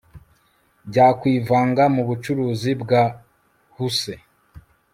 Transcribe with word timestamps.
Bya 0.89 1.07
kwivanga 1.19 1.83
mubucuruzi 1.95 2.71
bwa 2.81 3.03
Huse 3.75 4.13